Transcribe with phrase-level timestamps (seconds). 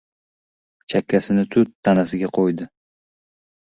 [0.93, 2.69] Chakkasini tut tanasiga qo‘ydi.